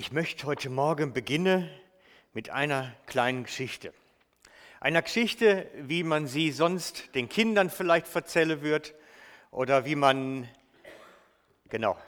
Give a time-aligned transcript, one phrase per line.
[0.00, 1.68] Ich möchte heute Morgen beginnen
[2.32, 3.92] mit einer kleinen Geschichte.
[4.80, 8.94] Einer Geschichte, wie man sie sonst den Kindern vielleicht erzählen wird
[9.50, 10.48] oder wie man,
[11.68, 11.98] genau,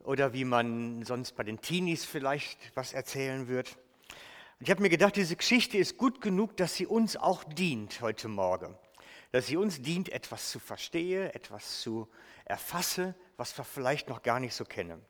[0.00, 3.74] oder wie man sonst bei den Teenies vielleicht was erzählen wird.
[4.58, 8.02] Und ich habe mir gedacht, diese Geschichte ist gut genug, dass sie uns auch dient
[8.02, 8.76] heute Morgen.
[9.32, 12.06] Dass sie uns dient, etwas zu verstehen, etwas zu
[12.44, 15.02] erfassen, was wir vielleicht noch gar nicht so kennen.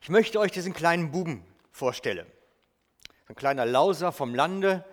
[0.00, 2.26] Ich möchte euch diesen kleinen Buben vorstellen.
[3.28, 4.84] Ein kleiner Lauser vom Lande.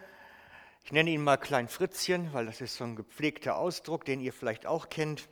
[0.84, 4.34] Ich nenne ihn mal Klein Fritzchen, weil das ist so ein gepflegter Ausdruck, den ihr
[4.34, 5.28] vielleicht auch kennt.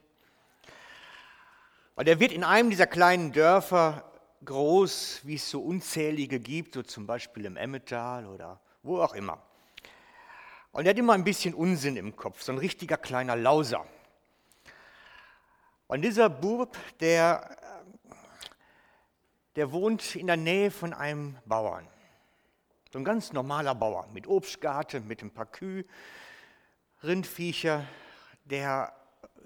[1.95, 4.09] Und er wird in einem dieser kleinen Dörfer
[4.45, 9.41] groß, wie es so unzählige gibt, so zum Beispiel im Emmetal oder wo auch immer.
[10.71, 13.85] Und er hat immer ein bisschen Unsinn im Kopf, so ein richtiger kleiner Lauser.
[15.87, 17.57] Und dieser Bub, der
[19.59, 21.85] der wohnt in der Nähe von einem Bauern.
[22.93, 25.83] So ein ganz normaler Bauer mit Obstgarten, mit ein paar Kühe,
[27.03, 27.85] Rindviecher,
[28.45, 28.93] der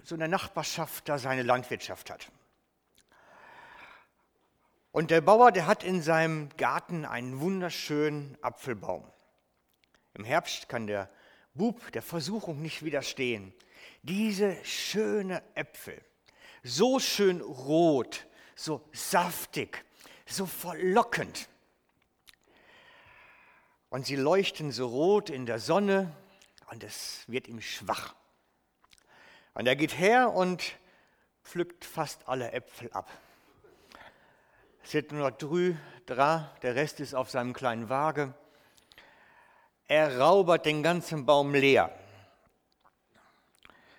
[0.03, 2.31] so in der Nachbarschaft da seine Landwirtschaft hat.
[4.91, 9.03] Und der Bauer, der hat in seinem Garten einen wunderschönen Apfelbaum.
[10.13, 11.09] Im Herbst kann der
[11.55, 13.51] Bub der Versuchung nicht widerstehen.
[14.03, 15.99] Diese schöne Äpfel,
[16.61, 19.83] so schön rot, so saftig,
[20.25, 21.47] so verlockend.
[23.89, 26.11] Und sie leuchten so rot in der Sonne
[26.71, 28.15] und es wird ihm schwach.
[29.53, 30.63] Und er geht her und
[31.43, 33.09] pflückt fast alle Äpfel ab.
[34.83, 38.33] Es sind nur drü, dra, der Rest ist auf seinem kleinen Waage.
[39.87, 41.93] Er raubert den ganzen Baum leer.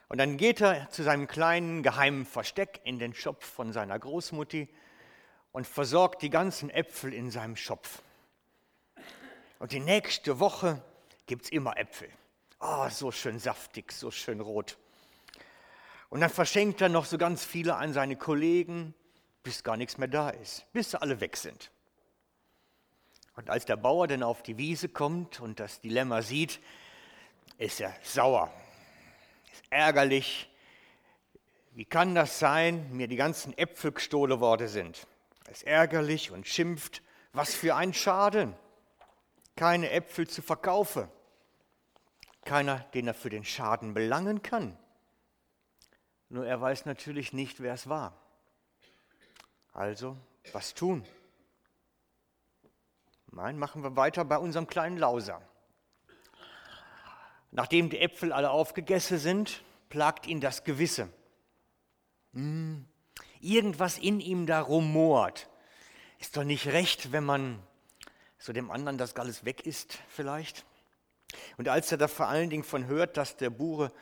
[0.09, 4.69] Und dann geht er zu seinem kleinen geheimen Versteck in den Schopf von seiner Großmutti
[5.55, 8.03] und versorgt die ganzen Äpfel in seinem Schopf.
[9.61, 10.83] Und die nächste Woche
[11.27, 12.11] gibt es immer Äpfel.
[12.59, 14.77] Oh, so schön saftig, so schön rot.
[16.11, 18.95] Und dann verschenkt er noch so ganz viele an seine Kollegen,
[19.45, 21.71] bis gar nichts mehr da ist, bis sie alle weg sind.
[23.37, 26.59] Und als der Bauer dann auf die Wiese kommt und das Dilemma sieht,
[27.59, 28.53] ist er sauer,
[29.53, 30.51] ist ärgerlich.
[31.75, 35.07] Wie kann das sein, mir die ganzen Äpfel gestohlen worden sind?
[35.45, 38.55] Er ist ärgerlich und schimpft, was für ein Schaden.
[39.57, 41.09] Keine Äpfel zu verkaufen.
[42.45, 44.77] Keiner, den er für den Schaden belangen kann.
[46.29, 48.19] Nur er weiß natürlich nicht, wer es war.
[49.73, 50.17] Also,
[50.53, 51.07] was tun?
[53.31, 55.43] Nein, machen wir weiter bei unserem kleinen Lauser.
[57.51, 61.09] Nachdem die Äpfel alle aufgegessen sind, plagt ihn das Gewisse.
[62.33, 62.87] Hm,
[63.45, 65.49] irgendwas in ihm da rumort.
[66.19, 67.63] Ist doch nicht recht, wenn man
[68.39, 70.65] so dem anderen das alles weg ist vielleicht.
[71.57, 73.93] Und als er da vor allen Dingen von hört, dass der Bure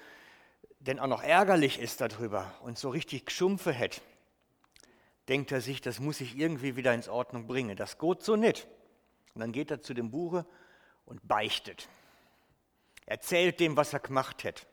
[0.81, 4.01] denn auch noch ärgerlich ist darüber und so richtig geschumpfe hätte,
[5.29, 7.77] denkt er sich, das muss ich irgendwie wieder ins Ordnung bringen.
[7.77, 8.67] Das geht so nicht.
[9.35, 10.45] Und dann geht er zu dem Bure
[11.07, 11.89] und beichtet.
[13.07, 14.67] Erzählt dem, was er gemacht hat.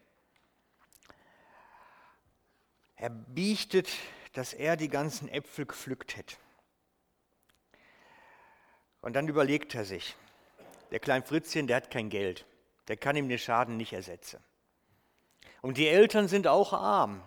[2.95, 3.89] Er beichtet
[4.33, 6.35] dass er die ganzen Äpfel gepflückt hätte.
[9.01, 10.15] Und dann überlegt er sich,
[10.91, 12.45] der kleine Fritzchen, der hat kein Geld,
[12.87, 14.43] der kann ihm den Schaden nicht ersetzen.
[15.61, 17.21] Und die Eltern sind auch arm,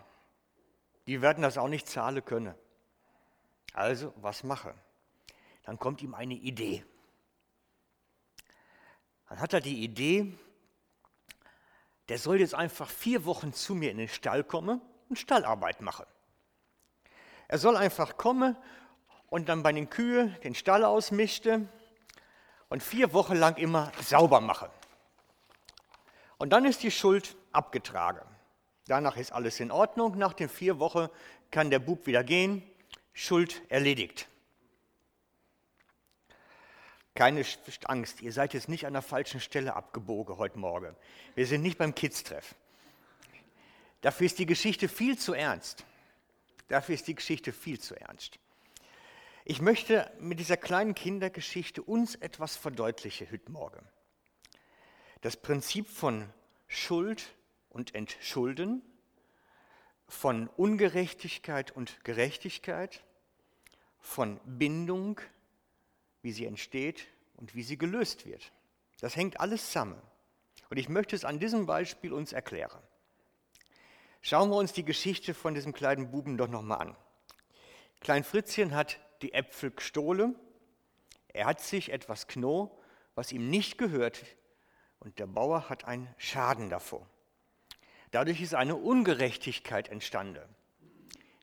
[1.06, 2.54] die werden das auch nicht zahlen können.
[3.72, 4.74] Also, was mache?
[5.64, 6.84] Dann kommt ihm eine Idee.
[9.28, 10.36] Dann hat er die Idee,
[12.08, 16.04] der soll jetzt einfach vier Wochen zu mir in den Stall kommen und Stallarbeit machen.
[17.52, 18.56] Er soll einfach kommen
[19.28, 21.68] und dann bei den Kühen den Stall ausmischte
[22.70, 24.70] und vier Wochen lang immer sauber machen.
[26.38, 28.26] Und dann ist die Schuld abgetragen.
[28.86, 30.16] Danach ist alles in Ordnung.
[30.16, 31.10] Nach den vier Wochen
[31.50, 32.62] kann der Bub wieder gehen.
[33.12, 34.28] Schuld erledigt.
[37.14, 37.44] Keine
[37.84, 40.96] Angst, ihr seid jetzt nicht an der falschen Stelle abgebogen heute Morgen.
[41.34, 42.54] Wir sind nicht beim Kids-Treff.
[44.00, 45.84] Dafür ist die Geschichte viel zu ernst.
[46.72, 48.38] Dafür ist die Geschichte viel zu ernst.
[49.44, 53.86] Ich möchte mit dieser kleinen Kindergeschichte uns etwas verdeutlichen heute Morgen.
[55.20, 56.32] Das Prinzip von
[56.68, 57.34] Schuld
[57.68, 58.80] und Entschulden,
[60.08, 63.04] von Ungerechtigkeit und Gerechtigkeit,
[64.00, 65.20] von Bindung,
[66.22, 68.50] wie sie entsteht und wie sie gelöst wird.
[68.98, 70.00] Das hängt alles zusammen.
[70.70, 72.80] Und ich möchte es an diesem Beispiel uns erklären.
[74.24, 76.96] Schauen wir uns die Geschichte von diesem kleinen Buben doch nochmal an.
[78.00, 80.36] Klein Fritzchen hat die Äpfel gestohlen,
[81.34, 82.78] Er hat sich etwas Kno,
[83.14, 84.24] was ihm nicht gehört,
[85.00, 87.08] und der Bauer hat einen Schaden davor.
[88.12, 90.44] Dadurch ist eine Ungerechtigkeit entstanden.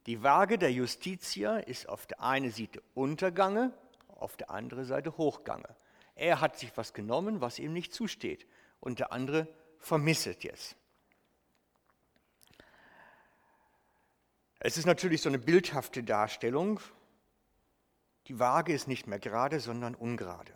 [0.06, 3.74] Die Waage der Justitia ist auf der einen Seite Untergange,
[4.08, 5.76] auf der anderen Seite Hochgange.
[6.16, 8.48] Er hat sich was genommen, was ihm nicht zusteht,
[8.80, 9.48] und der andere
[9.80, 10.76] vermisset jetzt.
[14.60, 16.80] Es ist natürlich so eine bildhafte Darstellung.
[18.28, 20.54] Die Waage ist nicht mehr gerade, sondern ungerade.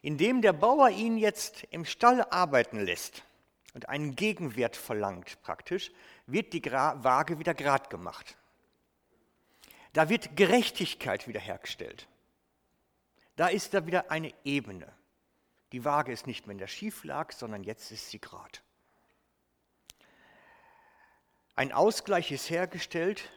[0.00, 3.24] Indem der Bauer ihn jetzt im Stall arbeiten lässt
[3.74, 5.90] und einen Gegenwert verlangt praktisch,
[6.26, 8.36] wird die Waage wieder grad gemacht.
[9.92, 12.06] Da wird Gerechtigkeit wiederhergestellt.
[13.34, 14.90] Da ist da wieder eine Ebene.
[15.72, 18.62] Die Waage ist nicht mehr in der Schieflage, sondern jetzt ist sie grad.
[21.56, 23.30] Ein Ausgleich ist hergestellt,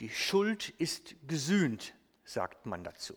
[0.00, 1.92] die Schuld ist gesühnt,
[2.24, 3.14] sagt man dazu.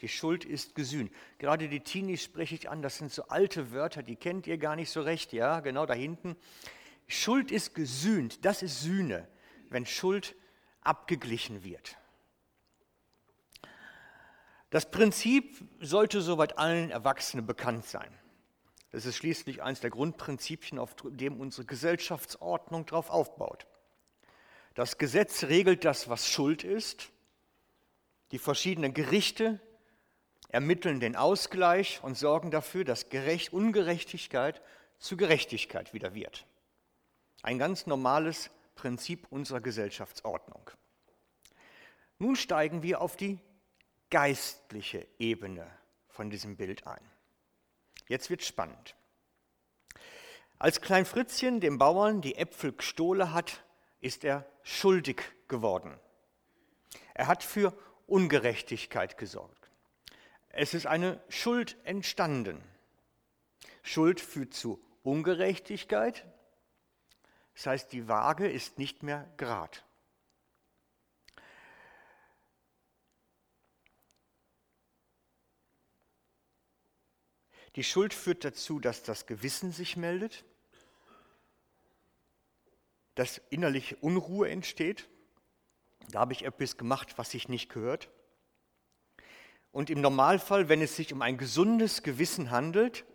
[0.00, 1.12] Die Schuld ist gesühnt.
[1.36, 4.74] Gerade die Teenies spreche ich an, das sind so alte Wörter, die kennt ihr gar
[4.74, 6.34] nicht so recht, ja, genau da hinten.
[7.06, 9.28] Schuld ist gesühnt, das ist Sühne,
[9.68, 10.34] wenn Schuld
[10.80, 11.98] abgeglichen wird.
[14.70, 18.18] Das Prinzip sollte soweit allen Erwachsenen bekannt sein.
[18.92, 23.66] Das ist schließlich eines der Grundprinzipien, auf dem unsere Gesellschaftsordnung darauf aufbaut.
[24.74, 27.10] Das Gesetz regelt das, was Schuld ist.
[28.30, 29.60] Die verschiedenen Gerichte
[30.48, 34.60] ermitteln den Ausgleich und sorgen dafür, dass Gerecht, Ungerechtigkeit
[34.98, 36.46] zu Gerechtigkeit wieder wird.
[37.42, 40.70] Ein ganz normales Prinzip unserer Gesellschaftsordnung.
[42.18, 43.40] Nun steigen wir auf die
[44.10, 45.66] geistliche Ebene
[46.08, 47.11] von diesem Bild ein.
[48.12, 48.94] Jetzt wird spannend.
[50.58, 53.64] Als Klein Fritzchen dem Bauern die Äpfel gestohlen hat,
[54.02, 55.98] ist er schuldig geworden.
[57.14, 57.74] Er hat für
[58.06, 59.70] Ungerechtigkeit gesorgt.
[60.50, 62.62] Es ist eine Schuld entstanden.
[63.82, 66.26] Schuld führt zu Ungerechtigkeit.
[67.54, 69.86] Das heißt, die Waage ist nicht mehr gerad.
[77.76, 80.44] Die Schuld führt dazu, dass das Gewissen sich meldet,
[83.14, 85.08] dass innerliche Unruhe entsteht.
[86.10, 88.10] Da habe ich etwas gemacht, was sich nicht gehört.
[89.70, 93.06] Und im Normalfall, wenn es sich um ein gesundes Gewissen handelt,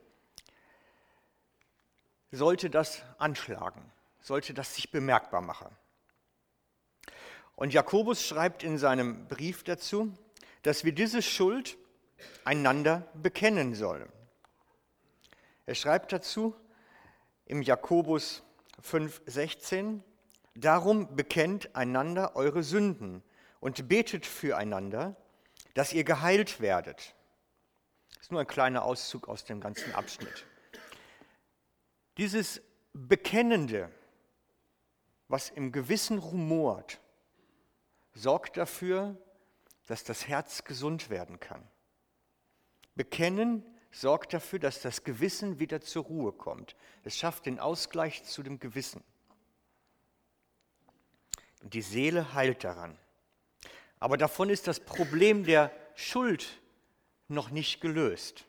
[2.32, 5.76] sollte das anschlagen, sollte das sich bemerkbar machen.
[7.56, 10.14] Und Jakobus schreibt in seinem Brief dazu,
[10.64, 11.78] dass wir diese Schuld
[12.44, 14.12] einander bekennen sollen.
[15.68, 16.56] Er schreibt dazu
[17.46, 18.42] im Jakobus
[18.82, 20.00] 5,16,
[20.56, 23.22] darum bekennt einander eure Sünden
[23.60, 25.18] und betet füreinander,
[25.74, 27.16] dass ihr geheilt werdet.
[28.14, 30.46] Das ist nur ein kleiner Auszug aus dem ganzen Abschnitt.
[32.16, 32.62] Dieses
[32.94, 33.92] Bekennende,
[35.28, 37.02] was im Gewissen rumort,
[38.14, 39.18] sorgt dafür,
[39.86, 41.68] dass das Herz gesund werden kann.
[42.96, 43.66] Bekennen
[44.02, 46.76] sorgt dafür, dass das Gewissen wieder zur Ruhe kommt.
[47.04, 49.04] Es schafft den Ausgleich zu dem Gewissen.
[51.64, 52.98] Und die Seele heilt daran.
[54.00, 56.62] Aber davon ist das Problem der Schuld
[57.28, 58.46] noch nicht gelöst.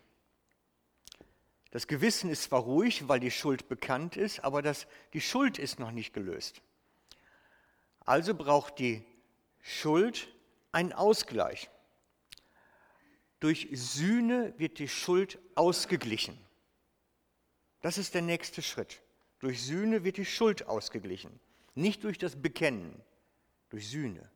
[1.70, 5.78] Das Gewissen ist zwar ruhig, weil die Schuld bekannt ist, aber das, die Schuld ist
[5.78, 6.62] noch nicht gelöst.
[8.00, 9.04] Also braucht die
[9.60, 10.28] Schuld
[10.72, 11.70] einen Ausgleich.
[13.40, 16.38] Durch Sühne wird die Schuld ausgeglichen.
[17.80, 19.00] Das ist der nächste Schritt.
[19.38, 21.38] Durch Sühne wird die Schuld ausgeglichen.
[21.74, 23.00] Nicht durch das Bekennen,
[23.70, 24.28] durch Sühne.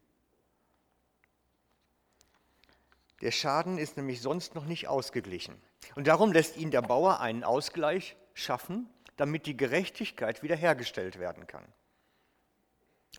[3.20, 5.60] Der Schaden ist nämlich sonst noch nicht ausgeglichen.
[5.96, 11.64] Und darum lässt ihn der Bauer einen Ausgleich schaffen, damit die Gerechtigkeit wiederhergestellt werden kann.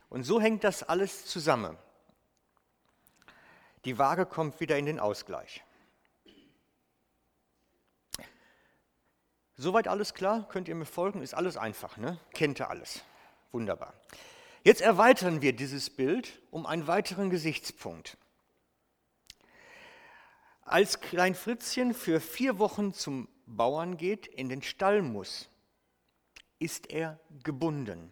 [0.10, 1.78] Und so hängt das alles zusammen.
[3.86, 5.64] Die Waage kommt wieder in den Ausgleich.
[9.56, 10.48] Soweit alles klar?
[10.50, 11.22] Könnt ihr mir folgen?
[11.22, 12.20] Ist alles einfach, ne?
[12.34, 13.04] Kennt ihr alles.
[13.52, 13.94] Wunderbar.
[14.64, 18.18] Jetzt erweitern wir dieses Bild um einen weiteren Gesichtspunkt.
[20.62, 25.50] Als Klein Fritzchen für vier Wochen zum Bauern geht, in den Stall muss,
[26.60, 28.12] ist er gebunden.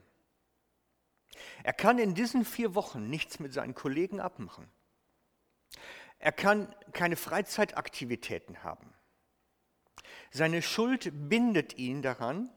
[1.63, 4.67] Er kann in diesen vier Wochen nichts mit seinen Kollegen abmachen.
[6.19, 8.93] Er kann keine Freizeitaktivitäten haben.
[10.31, 12.50] Seine Schuld bindet ihn daran,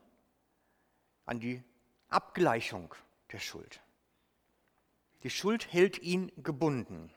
[1.26, 1.62] an die
[2.08, 2.94] Abgleichung
[3.32, 3.80] der Schuld.
[5.24, 7.10] Die Schuld hält ihn gebunden.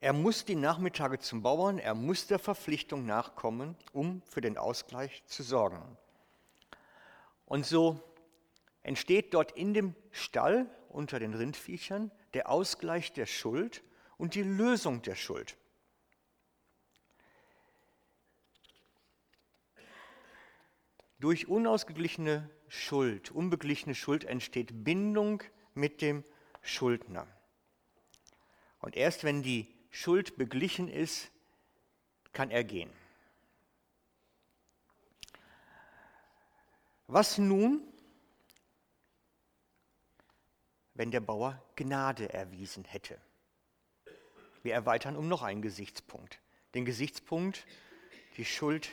[0.00, 5.24] Er muss die Nachmittage zum Bauern, er muss der Verpflichtung nachkommen, um für den Ausgleich
[5.24, 5.96] zu sorgen.
[7.46, 8.00] Und so
[8.82, 13.82] entsteht dort in dem Stall unter den Rindviechern der Ausgleich der Schuld
[14.18, 15.56] und die Lösung der Schuld.
[21.20, 25.42] Durch unausgeglichene Schuld, unbeglichene Schuld entsteht Bindung
[25.74, 26.24] mit dem
[26.62, 27.26] Schuldner.
[28.80, 31.30] Und erst wenn die Schuld beglichen ist,
[32.32, 32.90] kann er gehen.
[37.08, 37.82] Was nun,
[40.94, 43.20] wenn der Bauer Gnade erwiesen hätte?
[44.62, 46.38] Wir erweitern um noch einen Gesichtspunkt.
[46.74, 47.66] Den Gesichtspunkt,
[48.36, 48.90] die Schuld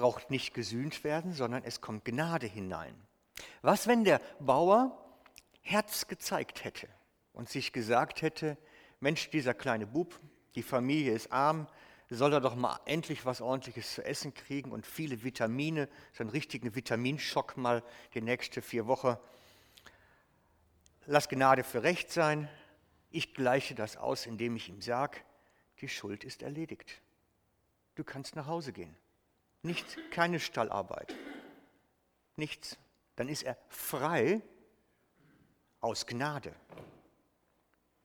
[0.00, 2.94] braucht nicht gesühnt werden, sondern es kommt Gnade hinein.
[3.60, 4.96] Was, wenn der Bauer
[5.60, 6.88] Herz gezeigt hätte
[7.34, 8.56] und sich gesagt hätte,
[9.00, 10.18] Mensch, dieser kleine Bub,
[10.54, 11.68] die Familie ist arm,
[12.08, 16.30] soll er doch mal endlich was Ordentliches zu essen kriegen und viele Vitamine, so einen
[16.30, 17.82] richtigen Vitaminschock mal
[18.14, 19.18] die nächste vier Wochen.
[21.04, 22.48] Lass Gnade für Recht sein.
[23.10, 25.20] Ich gleiche das aus, indem ich ihm sage,
[25.82, 27.02] die Schuld ist erledigt.
[27.96, 28.96] Du kannst nach Hause gehen.
[29.62, 31.14] Nichts, keine Stallarbeit.
[32.36, 32.78] Nichts.
[33.16, 34.40] Dann ist er frei
[35.80, 36.54] aus Gnade.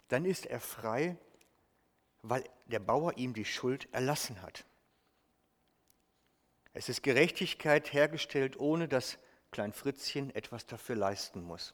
[0.10, 1.18] Dann ist er frei,
[2.22, 4.66] weil der Bauer ihm die Schuld erlassen hat.
[6.74, 9.18] Es ist Gerechtigkeit hergestellt, ohne dass
[9.52, 11.74] Klein Fritzchen etwas dafür leisten muss.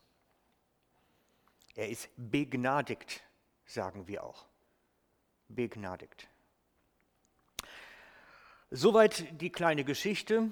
[1.73, 3.23] Er ist begnadigt,
[3.65, 4.45] sagen wir auch.
[5.47, 6.27] Begnadigt.
[8.73, 10.49] Soweit die kleine Geschichte,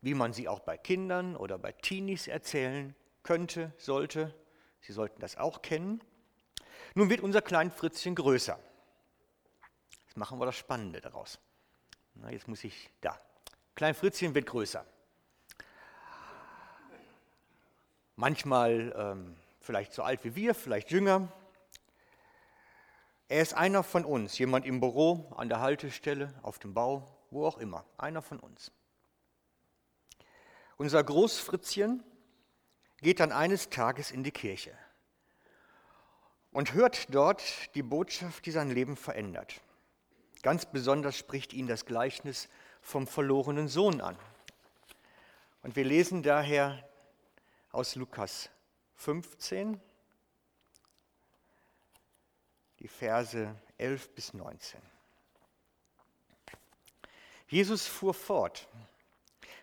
[0.00, 4.34] wie man sie auch bei Kindern oder bei Teenies erzählen könnte, sollte.
[4.80, 6.02] Sie sollten das auch kennen.
[6.96, 8.58] Nun wird unser kleines Fritzchen größer.
[10.04, 11.38] Jetzt machen wir das Spannende daraus.
[12.14, 13.20] Na, jetzt muss ich da.
[13.76, 14.84] Klein Fritzchen wird größer.
[18.16, 21.28] Manchmal ähm, vielleicht so alt wie wir, vielleicht jünger.
[23.28, 27.46] Er ist einer von uns, jemand im Büro, an der Haltestelle, auf dem Bau, wo
[27.46, 28.72] auch immer, einer von uns.
[30.76, 32.02] Unser Großfritzchen
[33.00, 34.76] geht dann eines Tages in die Kirche
[36.52, 37.42] und hört dort
[37.74, 39.60] die Botschaft, die sein Leben verändert.
[40.42, 42.48] Ganz besonders spricht ihn das Gleichnis
[42.80, 44.16] vom verlorenen Sohn an.
[45.62, 46.82] Und wir lesen daher
[47.72, 48.48] aus Lukas
[48.94, 49.80] 15,
[52.78, 54.80] die Verse 11 bis 19.
[57.50, 58.68] Jesus fuhr fort.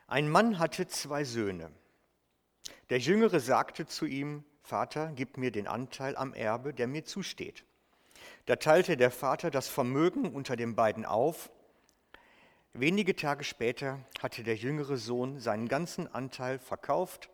[0.08, 1.72] Ein Mann hatte zwei Söhne.
[2.90, 7.64] Der Jüngere sagte zu ihm, Vater, gib mir den Anteil am Erbe, der mir zusteht.
[8.46, 11.50] Da teilte der Vater das Vermögen unter den beiden auf.
[12.74, 17.30] Wenige Tage später hatte der jüngere Sohn seinen ganzen Anteil verkauft,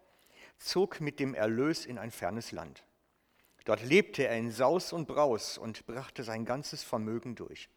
[0.60, 2.84] zog mit dem Erlös in ein fernes Land.
[3.66, 7.70] Dort lebte er in Saus und Braus und brachte sein ganzes Vermögen durch.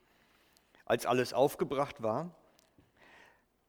[0.84, 2.36] Als alles aufgebracht war,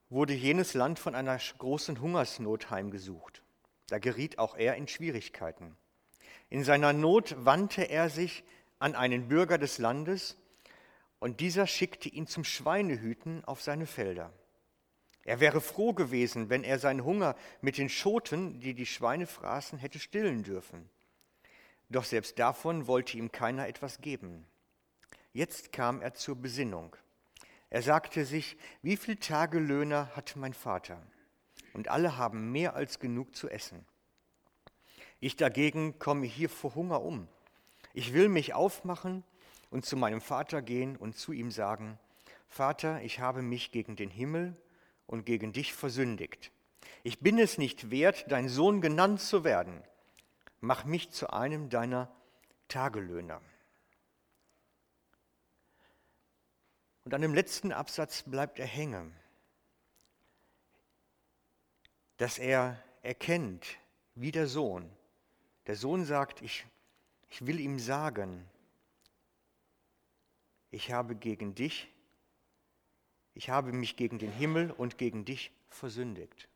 [0.09, 3.43] wurde jenes Land von einer großen Hungersnot heimgesucht.
[3.87, 5.75] Da geriet auch er in Schwierigkeiten.
[6.49, 8.43] In seiner Not wandte er sich
[8.79, 10.37] an einen Bürger des Landes
[11.19, 14.31] und dieser schickte ihn zum Schweinehüten auf seine Felder.
[15.23, 19.77] Er wäre froh gewesen, wenn er seinen Hunger mit den Schoten, die die Schweine fraßen,
[19.77, 20.89] hätte stillen dürfen.
[21.89, 24.45] Doch selbst davon wollte ihm keiner etwas geben.
[25.33, 26.95] Jetzt kam er zur Besinnung.
[27.69, 31.01] Er sagte sich, wie viel Tagelöhner hat mein Vater?
[31.73, 33.85] Und alle haben mehr als genug zu essen.
[35.19, 37.27] Ich dagegen komme hier vor Hunger um.
[37.93, 39.23] Ich will mich aufmachen
[39.69, 41.99] und zu meinem Vater gehen und zu ihm sagen,
[42.47, 44.55] Vater, ich habe mich gegen den Himmel
[45.05, 46.51] und gegen dich versündigt.
[47.03, 49.81] Ich bin es nicht wert, dein Sohn genannt zu werden.
[50.61, 52.09] Mach mich zu einem deiner
[52.67, 53.41] Tagelöhner.
[57.07, 59.15] Und an dem letzten Absatz bleibt er hängen,
[62.17, 63.65] dass er erkennt,
[64.15, 64.91] wie der Sohn.
[65.67, 66.65] Der Sohn sagt, ich,
[67.29, 68.45] ich will ihm sagen,
[70.69, 71.87] ich habe gegen dich,
[73.35, 76.49] ich habe mich gegen den Himmel und gegen dich versündigt.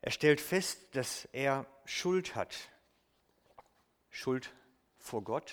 [0.00, 2.70] Er stellt fest, dass er Schuld hat.
[4.10, 4.54] Schuld
[4.96, 5.52] vor Gott,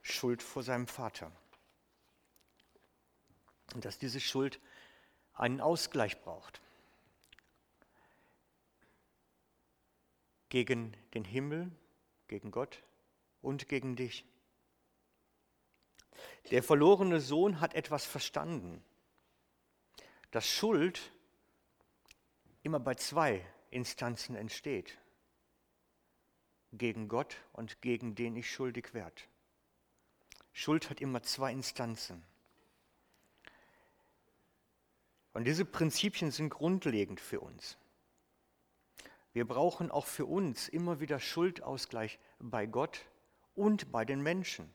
[0.00, 1.30] Schuld vor seinem Vater
[3.74, 4.60] und dass diese Schuld
[5.34, 6.60] einen Ausgleich braucht.
[10.48, 11.70] Gegen den Himmel,
[12.28, 12.82] gegen Gott
[13.40, 14.24] und gegen dich.
[16.50, 18.84] Der verlorene Sohn hat etwas verstanden,
[20.30, 21.12] dass Schuld
[22.62, 24.98] immer bei zwei Instanzen entsteht.
[26.72, 29.22] Gegen Gott und gegen den ich schuldig werde.
[30.52, 32.22] Schuld hat immer zwei Instanzen.
[35.32, 37.78] Und diese Prinzipien sind grundlegend für uns.
[39.32, 43.06] Wir brauchen auch für uns immer wieder Schuldausgleich bei Gott
[43.54, 44.72] und bei den Menschen.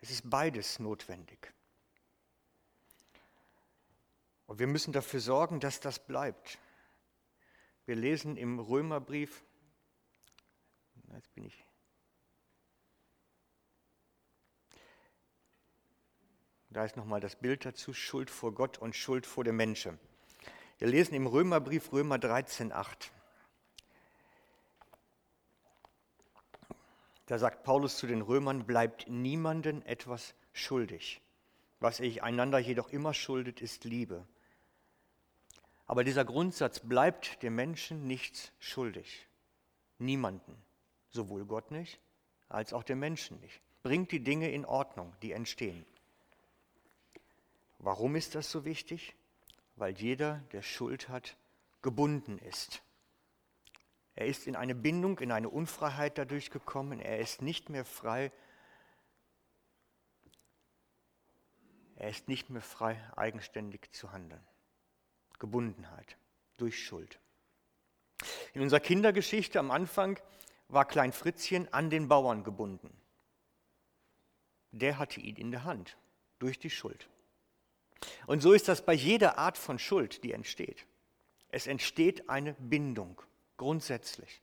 [0.00, 1.52] Es ist beides notwendig.
[4.46, 6.58] Und wir müssen dafür sorgen, dass das bleibt.
[7.86, 9.44] Wir lesen im Römerbrief,
[11.12, 11.64] jetzt bin ich,
[16.70, 19.98] da ist nochmal das Bild dazu, Schuld vor Gott und Schuld vor dem Menschen.
[20.78, 23.12] Wir lesen im Römerbrief Römer 13, 8.
[27.26, 31.20] Da sagt Paulus zu den Römern, bleibt niemanden etwas schuldig.
[31.80, 34.26] Was ich einander jedoch immer schuldet, ist Liebe.
[35.86, 39.26] Aber dieser Grundsatz bleibt dem Menschen nichts schuldig.
[39.98, 40.56] Niemanden.
[41.08, 42.00] Sowohl Gott nicht,
[42.48, 43.60] als auch dem Menschen nicht.
[43.82, 45.84] Bringt die Dinge in Ordnung, die entstehen.
[47.82, 49.16] Warum ist das so wichtig?
[49.76, 51.36] Weil jeder, der Schuld hat,
[51.80, 52.82] gebunden ist.
[54.14, 57.00] Er ist in eine Bindung, in eine Unfreiheit dadurch gekommen.
[57.00, 58.30] Er ist nicht mehr frei.
[61.96, 64.46] Er ist nicht mehr frei, eigenständig zu handeln.
[65.38, 66.18] Gebundenheit
[66.58, 67.18] durch Schuld.
[68.52, 70.20] In unserer Kindergeschichte am Anfang
[70.68, 72.94] war Klein Fritzchen an den Bauern gebunden.
[74.70, 75.96] Der hatte ihn in der Hand
[76.38, 77.08] durch die Schuld.
[78.26, 80.86] Und so ist das bei jeder Art von Schuld, die entsteht.
[81.48, 83.20] Es entsteht eine Bindung
[83.56, 84.40] grundsätzlich.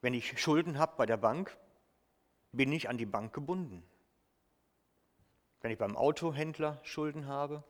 [0.00, 1.56] Wenn ich Schulden habe bei der Bank,
[2.52, 3.82] bin ich an die Bank gebunden.
[5.60, 7.64] Wenn ich beim Autohändler Schulden habe,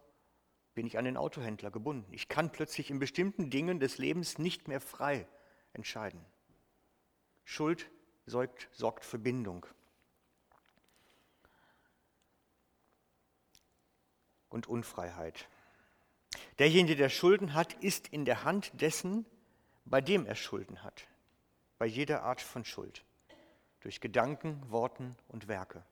[0.75, 2.11] bin ich an den Autohändler gebunden.
[2.13, 5.29] Ich kann plötzlich in bestimmten Dingen des Lebens nicht mehr frei
[5.75, 6.25] entscheiden.
[7.45, 7.91] Schuld
[8.27, 9.67] sorgt, sorgt für Bindung.
[14.53, 15.49] Und Unfreiheit.
[16.59, 19.27] Derjenige, der Schulden hat, ist in der Hand dessen,
[19.85, 21.07] bei dem er Schulden hat.
[21.79, 23.05] Bei jeder Art von Schuld.
[23.81, 25.85] Durch Gedanken, Worten und Werke.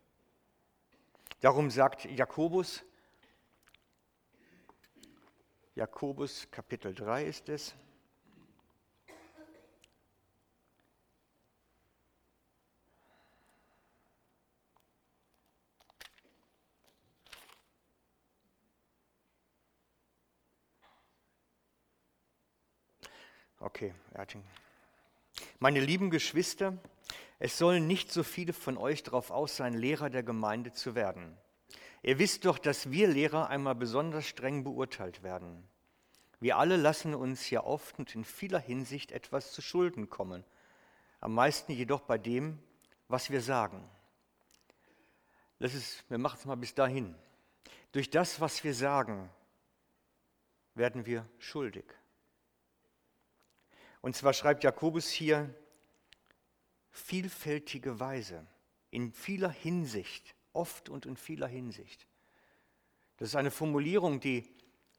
[1.41, 2.85] Darum sagt Jakobus,
[5.75, 7.75] Jakobus Kapitel 3 ist es,
[23.63, 24.43] Okay, Erting.
[25.59, 26.79] Meine lieben Geschwister,
[27.39, 31.37] es sollen nicht so viele von euch darauf aus sein, Lehrer der Gemeinde zu werden.
[32.03, 35.63] Ihr wisst doch, dass wir Lehrer einmal besonders streng beurteilt werden.
[36.41, 40.43] Wir alle lassen uns ja oft und in vieler Hinsicht etwas zu Schulden kommen,
[41.21, 42.59] am meisten jedoch bei dem,
[43.09, 43.87] was wir sagen.
[45.59, 47.15] Das ist, wir machen es mal bis dahin.
[47.93, 49.29] Durch das, was wir sagen,
[50.75, 51.85] werden wir schuldig.
[54.01, 55.55] Und zwar schreibt Jakobus hier
[56.91, 58.47] vielfältige Weise,
[58.91, 62.07] in vieler Hinsicht, oft und in vieler Hinsicht.
[63.19, 64.49] Das ist eine Formulierung, die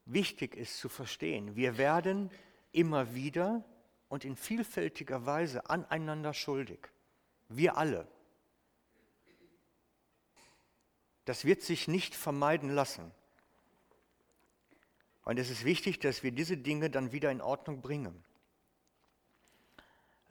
[0.06, 1.56] wichtig ist zu verstehen.
[1.56, 2.30] Wir werden
[2.72, 3.64] immer wieder
[4.10, 6.88] und in vielfältiger Weise aneinander schuldig.
[7.50, 8.08] Wir alle.
[11.26, 13.12] Das wird sich nicht vermeiden lassen.
[15.24, 18.24] Und es ist wichtig, dass wir diese Dinge dann wieder in Ordnung bringen.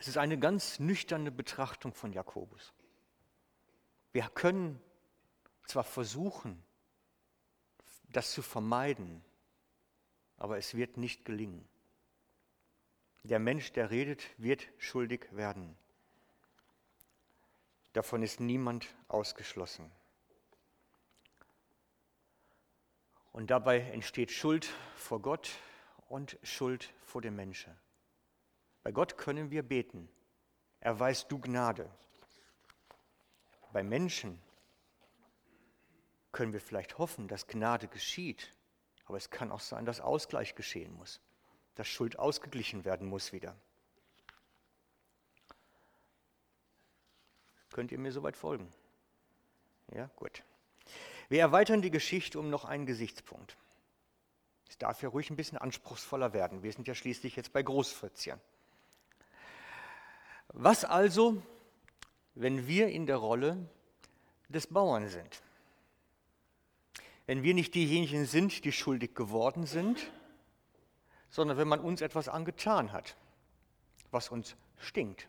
[0.01, 2.73] Es ist eine ganz nüchterne Betrachtung von Jakobus.
[4.13, 4.81] Wir können
[5.67, 6.65] zwar versuchen,
[8.09, 9.23] das zu vermeiden,
[10.39, 11.69] aber es wird nicht gelingen.
[13.25, 15.77] Der Mensch, der redet, wird schuldig werden.
[17.93, 19.93] Davon ist niemand ausgeschlossen.
[23.33, 25.51] Und dabei entsteht Schuld vor Gott
[26.09, 27.77] und Schuld vor dem Menschen.
[28.83, 30.09] Bei Gott können wir beten.
[30.81, 31.91] Er weiß du Gnade.
[33.73, 34.41] Bei Menschen
[36.33, 38.53] können wir vielleicht hoffen, dass Gnade geschieht,
[39.05, 41.21] aber es kann auch sein, dass Ausgleich geschehen muss,
[41.75, 43.55] dass Schuld ausgeglichen werden muss wieder.
[47.73, 48.73] Könnt ihr mir soweit folgen?
[49.93, 50.43] Ja, gut.
[51.29, 53.57] Wir erweitern die Geschichte um noch einen Gesichtspunkt.
[54.69, 56.63] Es darf ja ruhig ein bisschen anspruchsvoller werden.
[56.63, 58.41] Wir sind ja schließlich jetzt bei Großfritzchen.
[60.53, 61.43] Was also,
[62.35, 63.69] wenn wir in der Rolle
[64.49, 65.43] des Bauern sind.
[67.27, 70.11] Wenn wir nicht diejenigen sind, die schuldig geworden sind,
[71.29, 73.17] sondern wenn man uns etwas angetan hat,
[74.11, 75.29] was uns stinkt.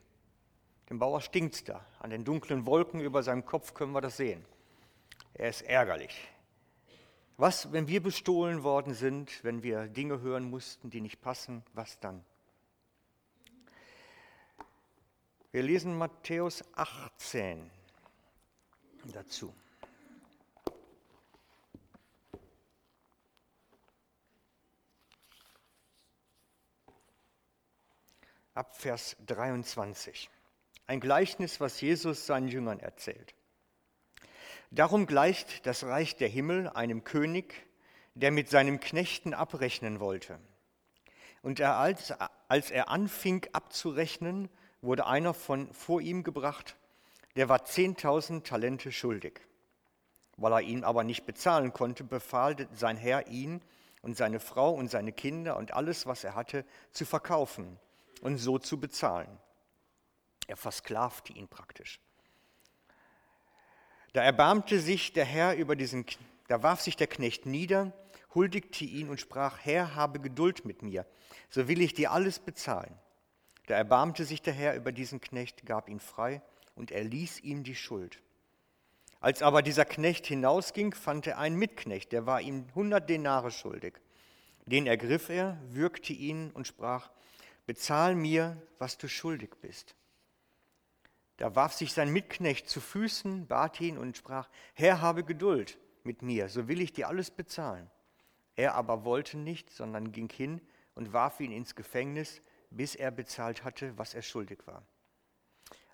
[0.89, 1.85] Dem Bauer stinkt es da.
[1.99, 4.43] An den dunklen Wolken über seinem Kopf können wir das sehen.
[5.35, 6.27] Er ist ärgerlich.
[7.37, 11.99] Was, wenn wir bestohlen worden sind, wenn wir Dinge hören mussten, die nicht passen, was
[11.99, 12.25] dann?
[15.53, 17.69] Wir lesen Matthäus 18
[19.11, 19.53] dazu.
[28.53, 30.29] Ab Vers 23.
[30.87, 33.35] Ein Gleichnis, was Jesus seinen Jüngern erzählt.
[34.69, 37.67] Darum gleicht das Reich der Himmel einem König,
[38.15, 40.39] der mit seinem Knechten abrechnen wollte.
[41.41, 42.13] Und er, als,
[42.47, 44.49] als er anfing abzurechnen,
[44.81, 46.75] wurde einer von vor ihm gebracht,
[47.35, 49.41] der war 10.000 Talente schuldig.
[50.37, 53.61] Weil er ihn aber nicht bezahlen konnte, befahl sein Herr ihn
[54.01, 57.79] und seine Frau und seine Kinder und alles, was er hatte, zu verkaufen
[58.21, 59.37] und so zu bezahlen.
[60.47, 61.99] Er versklavte ihn praktisch.
[64.13, 66.05] Da erbarmte sich der Herr über diesen,
[66.47, 67.93] da warf sich der Knecht nieder,
[68.33, 71.05] huldigte ihn und sprach, Herr, habe Geduld mit mir,
[71.49, 72.93] so will ich dir alles bezahlen.
[73.71, 76.41] Da erbarmte sich der Herr über diesen Knecht, gab ihn frei
[76.75, 78.21] und er ließ ihm die Schuld.
[79.21, 83.93] Als aber dieser Knecht hinausging, fand er einen Mitknecht, der war ihm hundert Denare schuldig.
[84.65, 87.11] Den ergriff er, würgte ihn und sprach,
[87.65, 89.95] bezahl mir, was du schuldig bist.
[91.37, 96.23] Da warf sich sein Mitknecht zu Füßen, bat ihn und sprach, Herr, habe Geduld mit
[96.23, 97.89] mir, so will ich dir alles bezahlen.
[98.57, 100.59] Er aber wollte nicht, sondern ging hin
[100.93, 104.83] und warf ihn ins Gefängnis, bis er bezahlt hatte, was er schuldig war.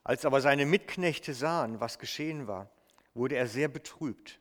[0.03, 2.69] Als aber seine Mitknechte sahen, was geschehen war,
[3.13, 4.39] wurde er sehr betrübt,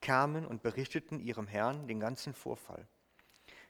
[0.00, 2.88] kamen und berichteten ihrem Herrn den ganzen Vorfall.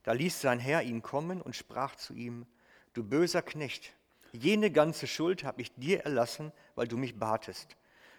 [0.04, 2.46] Da ließ sein Herr ihn kommen und sprach zu ihm,
[2.94, 3.94] du böser Knecht,
[4.32, 7.76] jene ganze Schuld habe ich dir erlassen, weil du mich batest.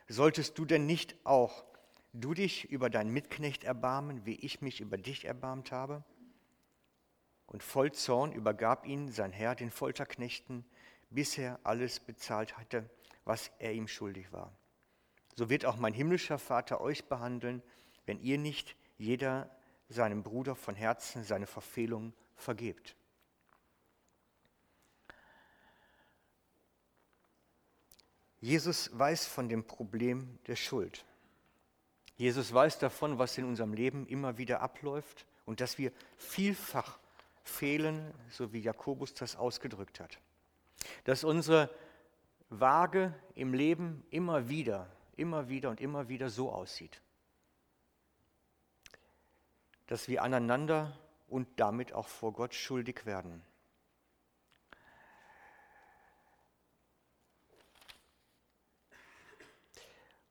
[0.08, 1.66] Solltest du denn nicht auch
[2.14, 6.04] du dich über deinen Mitknecht erbarmen, wie ich mich über dich erbarmt habe?
[7.48, 10.66] Und voll Zorn übergab ihn sein Herr den Folterknechten,
[11.10, 12.90] bis er alles bezahlt hatte,
[13.24, 14.52] was er ihm schuldig war.
[15.36, 17.62] So wird auch mein himmlischer Vater euch behandeln,
[18.06, 19.50] wenn ihr nicht jeder
[19.90, 22.96] seinem Bruder von Herzen seine Verfehlung vergebt.
[28.40, 31.04] Jesus weiß von dem Problem der Schuld.
[32.16, 37.00] Jesus weiß davon, was in unserem Leben immer wieder abläuft und dass wir vielfach
[37.46, 40.20] fehlen, so wie Jakobus das ausgedrückt hat.
[41.06, 41.70] Dass unsere
[42.50, 47.02] Waage im Leben immer wieder, immer wieder und immer wieder so aussieht.
[49.88, 53.42] Dass wir aneinander und damit auch vor Gott schuldig werden.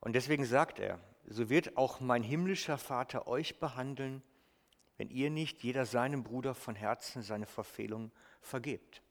[0.00, 4.22] Und deswegen sagt er, so wird auch mein himmlischer Vater euch behandeln,
[4.96, 9.02] wenn ihr nicht jeder seinem Bruder von Herzen seine Verfehlung vergebt.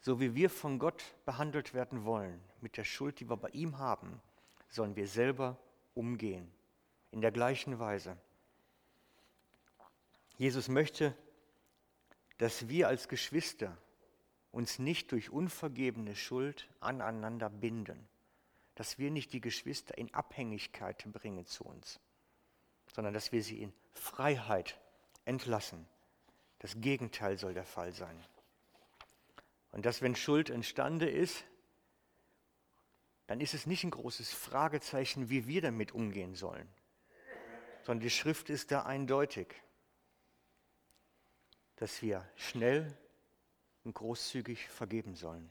[0.00, 3.78] So wie wir von Gott behandelt werden wollen, mit der Schuld, die wir bei ihm
[3.78, 4.20] haben,
[4.68, 5.58] sollen wir selber
[5.94, 6.50] umgehen.
[7.12, 8.16] In der gleichen Weise.
[10.38, 11.14] Jesus möchte,
[12.38, 13.76] dass wir als Geschwister
[14.50, 18.08] uns nicht durch unvergebene Schuld aneinander binden,
[18.74, 22.00] dass wir nicht die Geschwister in Abhängigkeit bringen zu uns
[22.94, 24.78] sondern dass wir sie in Freiheit
[25.24, 25.86] entlassen.
[26.58, 28.18] Das Gegenteil soll der Fall sein.
[29.72, 31.44] Und dass, wenn Schuld entstanden ist,
[33.26, 36.68] dann ist es nicht ein großes Fragezeichen, wie wir damit umgehen sollen,
[37.84, 39.54] sondern die Schrift ist da eindeutig,
[41.76, 42.96] dass wir schnell
[43.84, 45.50] und großzügig vergeben sollen.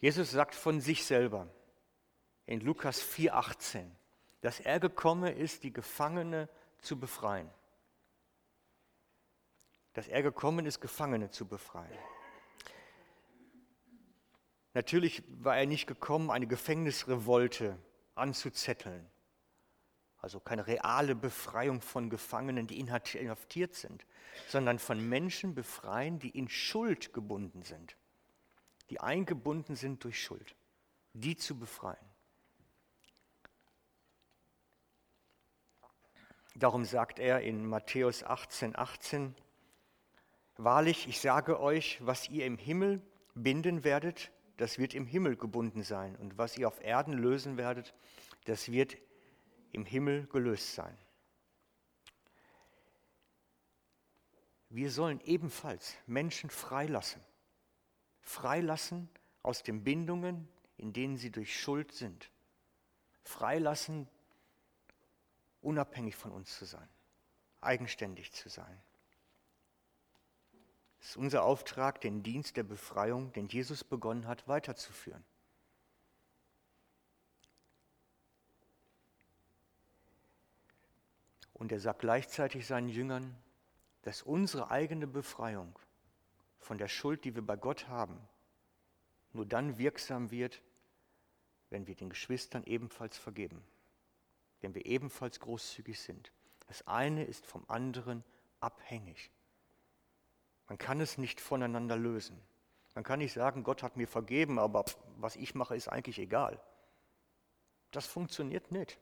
[0.00, 1.48] Jesus sagt von sich selber
[2.46, 3.90] in Lukas 4,18,
[4.40, 6.48] dass er gekommen ist, die Gefangene
[6.80, 7.50] zu befreien.
[9.94, 11.98] Dass er gekommen ist, Gefangene zu befreien.
[14.74, 17.76] Natürlich war er nicht gekommen, eine Gefängnisrevolte
[18.14, 19.08] anzuzetteln.
[20.20, 24.04] Also keine reale Befreiung von Gefangenen, die inhaftiert sind,
[24.48, 27.96] sondern von Menschen befreien, die in Schuld gebunden sind,
[28.90, 30.56] die eingebunden sind durch Schuld,
[31.12, 32.07] die zu befreien.
[36.58, 39.36] Darum sagt er in Matthäus 18, 18,
[40.56, 43.00] Wahrlich, ich sage euch, was ihr im Himmel
[43.36, 46.16] binden werdet, das wird im Himmel gebunden sein.
[46.16, 47.94] Und was ihr auf Erden lösen werdet,
[48.46, 48.96] das wird
[49.70, 50.98] im Himmel gelöst sein.
[54.68, 57.22] Wir sollen ebenfalls Menschen freilassen.
[58.20, 59.08] Freilassen
[59.44, 62.32] aus den Bindungen, in denen sie durch Schuld sind.
[63.22, 64.08] Freilassen,
[65.60, 66.88] unabhängig von uns zu sein,
[67.60, 68.80] eigenständig zu sein.
[71.00, 75.24] Es ist unser Auftrag, den Dienst der Befreiung, den Jesus begonnen hat, weiterzuführen.
[81.54, 83.36] Und er sagt gleichzeitig seinen Jüngern,
[84.02, 85.76] dass unsere eigene Befreiung
[86.60, 88.18] von der Schuld, die wir bei Gott haben,
[89.32, 90.62] nur dann wirksam wird,
[91.70, 93.62] wenn wir den Geschwistern ebenfalls vergeben,
[94.60, 96.32] wenn wir ebenfalls großzügig sind.
[96.66, 98.24] Das eine ist vom anderen
[98.60, 99.30] abhängig.
[100.68, 102.38] Man kann es nicht voneinander lösen.
[102.94, 104.84] Man kann nicht sagen, Gott hat mir vergeben, aber
[105.16, 106.60] was ich mache, ist eigentlich egal.
[107.90, 108.98] Das funktioniert nicht.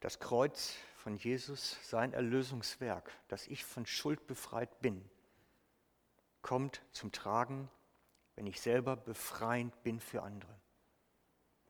[0.00, 5.08] Das Kreuz von Jesus, sein Erlösungswerk, dass ich von Schuld befreit bin,
[6.42, 7.70] kommt zum Tragen,
[8.34, 10.54] wenn ich selber befreiend bin für andere,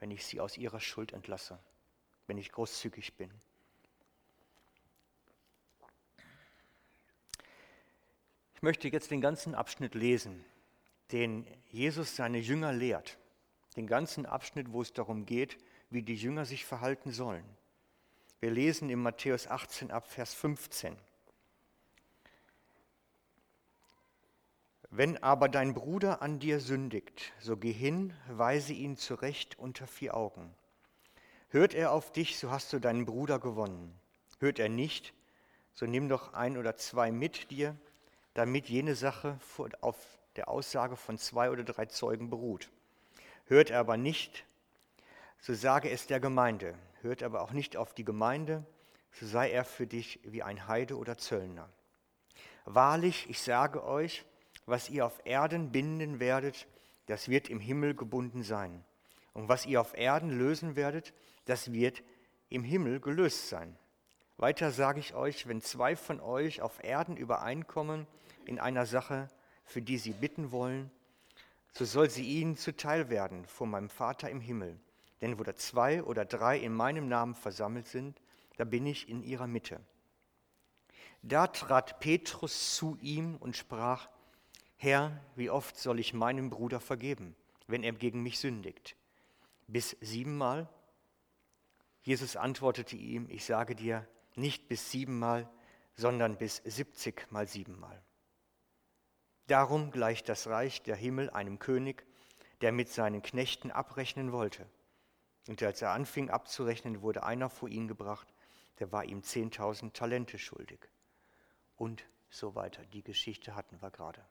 [0.00, 1.58] wenn ich sie aus ihrer Schuld entlasse,
[2.26, 3.30] wenn ich großzügig bin.
[8.54, 10.44] Ich möchte jetzt den ganzen Abschnitt lesen,
[11.12, 13.18] den Jesus seine Jünger lehrt.
[13.76, 15.58] Den ganzen Abschnitt, wo es darum geht,
[15.90, 17.44] wie die Jünger sich verhalten sollen.
[18.40, 20.96] Wir lesen in Matthäus 18 ab Vers 15.
[24.96, 30.16] Wenn aber dein Bruder an dir sündigt, so geh hin, weise ihn zurecht unter vier
[30.16, 30.54] Augen.
[31.48, 33.92] Hört er auf dich, so hast du deinen Bruder gewonnen.
[34.38, 35.12] Hört er nicht,
[35.72, 37.76] so nimm doch ein oder zwei mit dir,
[38.34, 39.40] damit jene Sache
[39.80, 39.96] auf
[40.36, 42.70] der Aussage von zwei oder drei Zeugen beruht.
[43.46, 44.44] Hört er aber nicht,
[45.40, 48.64] so sage es der Gemeinde hört aber auch nicht auf die Gemeinde,
[49.12, 51.68] so sei er für dich wie ein Heide oder Zöllner.
[52.64, 54.24] Wahrlich, ich sage euch,
[54.66, 56.66] was ihr auf Erden binden werdet,
[57.06, 58.84] das wird im Himmel gebunden sein.
[59.32, 61.12] Und was ihr auf Erden lösen werdet,
[61.44, 62.02] das wird
[62.48, 63.76] im Himmel gelöst sein.
[64.36, 68.06] Weiter sage ich euch, wenn zwei von euch auf Erden übereinkommen
[68.46, 69.28] in einer Sache,
[69.64, 70.90] für die sie bitten wollen,
[71.72, 74.78] so soll sie ihnen zuteil werden vor meinem Vater im Himmel.
[75.20, 78.20] Denn wo da zwei oder drei in meinem Namen versammelt sind,
[78.56, 79.80] da bin ich in ihrer Mitte.
[81.22, 84.08] Da trat Petrus zu ihm und sprach,
[84.76, 88.96] Herr, wie oft soll ich meinem Bruder vergeben, wenn er gegen mich sündigt?
[89.66, 90.68] Bis siebenmal?
[92.02, 95.48] Jesus antwortete ihm, ich sage dir, nicht bis siebenmal,
[95.94, 98.02] sondern bis siebzigmal siebenmal.
[99.46, 102.04] Darum gleicht das Reich der Himmel einem König,
[102.60, 104.66] der mit seinen Knechten abrechnen wollte.
[105.48, 108.32] Und als er anfing abzurechnen, wurde einer vor ihn gebracht,
[108.78, 110.88] der war ihm 10.000 Talente schuldig.
[111.76, 112.84] Und so weiter.
[112.86, 114.24] Die Geschichte hatten wir gerade.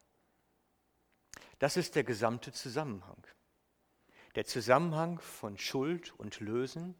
[1.59, 3.25] Das ist der gesamte Zusammenhang.
[4.35, 6.95] Der Zusammenhang von Schuld und Lösen,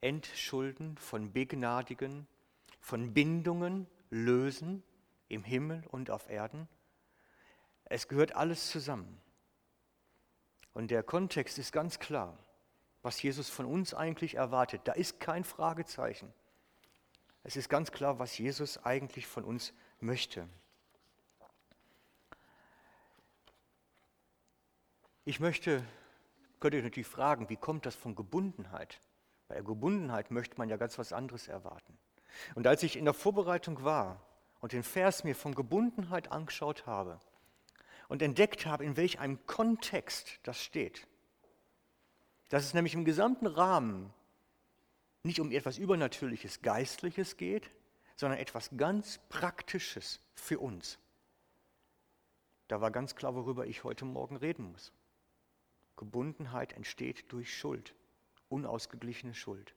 [0.00, 2.26] Entschulden, von Begnadigen,
[2.80, 4.82] von Bindungen, Lösen
[5.28, 6.68] im Himmel und auf Erden.
[7.84, 9.20] Es gehört alles zusammen.
[10.72, 12.38] Und der Kontext ist ganz klar
[13.04, 14.80] was Jesus von uns eigentlich erwartet.
[14.84, 16.32] Da ist kein Fragezeichen.
[17.42, 20.48] Es ist ganz klar, was Jesus eigentlich von uns möchte.
[25.26, 25.82] Ich möchte,
[26.60, 29.00] könnt ihr natürlich fragen, wie kommt das von Gebundenheit?
[29.48, 31.96] Bei der Gebundenheit möchte man ja ganz was anderes erwarten.
[32.54, 34.20] Und als ich in der Vorbereitung war
[34.60, 37.20] und den Vers mir von Gebundenheit angeschaut habe
[38.08, 41.06] und entdeckt habe, in welch einem Kontext das steht,
[42.50, 44.12] dass es nämlich im gesamten Rahmen
[45.22, 47.70] nicht um etwas Übernatürliches, Geistliches geht,
[48.14, 50.98] sondern etwas ganz Praktisches für uns.
[52.68, 54.92] Da war ganz klar, worüber ich heute Morgen reden muss.
[55.96, 57.94] Gebundenheit entsteht durch Schuld,
[58.48, 59.74] unausgeglichene Schuld.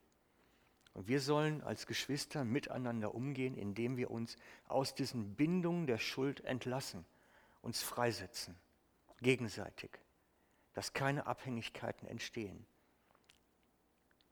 [0.93, 4.35] Und wir sollen als Geschwister miteinander umgehen, indem wir uns
[4.67, 7.05] aus diesen Bindungen der Schuld entlassen,
[7.61, 8.55] uns freisetzen,
[9.21, 9.91] gegenseitig
[10.77, 12.67] dass keine Abhängigkeiten entstehen.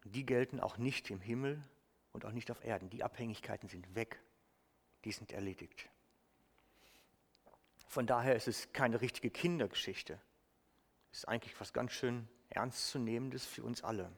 [0.03, 1.59] Die gelten auch nicht im Himmel
[2.13, 2.91] und auch nicht auf Erden.
[2.91, 4.21] Die Abhängigkeiten sind weg,
[5.05, 5.89] die sind erledigt.
[7.87, 10.21] Von daher ist es keine richtige Kindergeschichte.
[11.15, 14.11] Ist eigentlich was ganz schön Ernstzunehmendes für uns alle.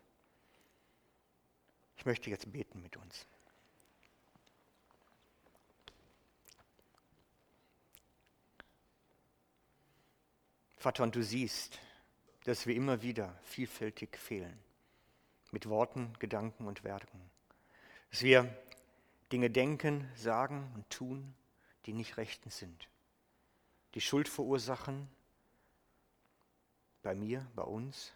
[1.95, 3.27] Ich möchte jetzt beten mit uns.
[10.77, 11.79] Vater, und du siehst,
[12.45, 14.57] dass wir immer wieder vielfältig fehlen.
[15.51, 17.21] Mit Worten, Gedanken und Werken.
[18.09, 18.51] Dass wir
[19.31, 21.35] Dinge denken, sagen und tun,
[21.85, 22.89] die nicht rechtens sind.
[23.93, 25.07] Die Schuld verursachen
[27.07, 28.11] bei mir, bei uns,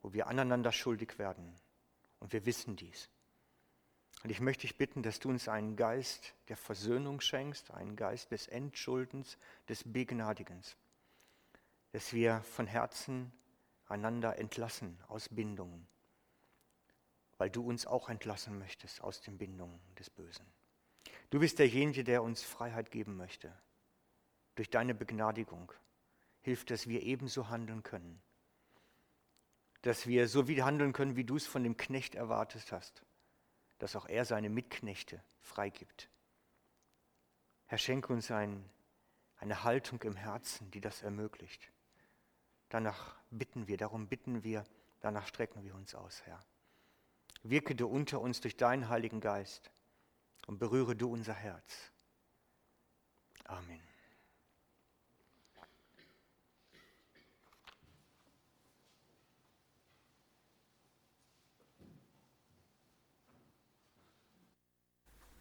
[0.00, 1.54] wo wir aneinander schuldig werden.
[2.18, 3.08] Und wir wissen dies.
[4.24, 8.32] Und ich möchte dich bitten, dass du uns einen Geist der Versöhnung schenkst, einen Geist
[8.32, 9.38] des Entschuldens,
[9.68, 10.76] des Begnadigens,
[11.92, 13.32] dass wir von Herzen
[13.86, 15.86] einander entlassen aus Bindungen,
[17.38, 20.44] weil du uns auch entlassen möchtest aus den Bindungen des Bösen.
[21.30, 23.56] Du bist derjenige, der uns Freiheit geben möchte.
[24.56, 25.70] Durch deine Begnadigung
[26.42, 28.20] hilft, dass wir ebenso handeln können.
[29.80, 33.02] Dass wir so wie handeln können, wie du es von dem Knecht erwartet hast
[33.82, 36.08] dass auch er seine Mitknechte freigibt.
[37.66, 38.64] Herr, schenke uns ein,
[39.38, 41.72] eine Haltung im Herzen, die das ermöglicht.
[42.68, 44.62] Danach bitten wir, darum bitten wir,
[45.00, 46.38] danach strecken wir uns aus, Herr.
[47.42, 49.72] Wirke du unter uns durch deinen Heiligen Geist
[50.46, 51.90] und berühre du unser Herz.
[53.46, 53.91] Amen.